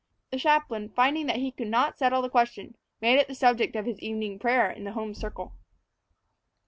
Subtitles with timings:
[0.31, 3.85] The chaplain, finding that he could not settle the question, made it the subject of
[3.85, 5.53] his evening prayer in the home circle.